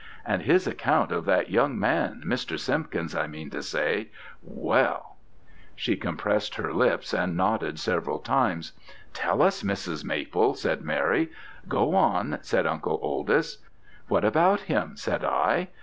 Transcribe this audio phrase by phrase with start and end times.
[0.25, 2.57] And his account of that young man, Mr.
[2.57, 4.09] Simpkins's I mean to say
[4.41, 5.17] well!'
[5.75, 8.71] She compressed her lips and nodded several times.
[9.13, 10.03] 'Tell us, Mrs.
[10.03, 11.29] Maple,' said Mary.
[11.67, 13.57] 'Go on,' said Uncle Oldys.
[14.07, 15.67] 'What about him?' said I.